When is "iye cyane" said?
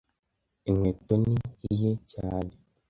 1.71-2.51